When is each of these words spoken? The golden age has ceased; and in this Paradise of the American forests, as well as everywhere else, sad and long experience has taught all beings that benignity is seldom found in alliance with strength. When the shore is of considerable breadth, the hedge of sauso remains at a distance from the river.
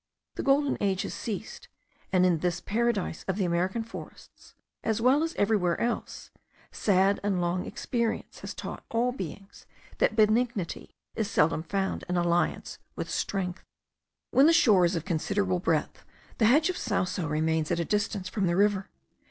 The 0.33 0.41
golden 0.41 0.79
age 0.81 1.03
has 1.03 1.13
ceased; 1.13 1.67
and 2.11 2.25
in 2.25 2.39
this 2.39 2.59
Paradise 2.59 3.23
of 3.27 3.35
the 3.37 3.45
American 3.45 3.83
forests, 3.83 4.55
as 4.83 4.99
well 4.99 5.21
as 5.21 5.35
everywhere 5.35 5.79
else, 5.79 6.31
sad 6.71 7.19
and 7.21 7.39
long 7.39 7.67
experience 7.67 8.39
has 8.39 8.55
taught 8.55 8.83
all 8.89 9.11
beings 9.11 9.67
that 9.99 10.15
benignity 10.15 10.95
is 11.13 11.29
seldom 11.29 11.61
found 11.61 12.03
in 12.09 12.17
alliance 12.17 12.79
with 12.95 13.11
strength. 13.11 13.63
When 14.31 14.47
the 14.47 14.53
shore 14.53 14.85
is 14.85 14.95
of 14.95 15.05
considerable 15.05 15.59
breadth, 15.59 16.03
the 16.39 16.45
hedge 16.45 16.71
of 16.71 16.77
sauso 16.77 17.29
remains 17.29 17.69
at 17.69 17.79
a 17.79 17.85
distance 17.85 18.27
from 18.27 18.47
the 18.47 18.55
river. 18.55 18.89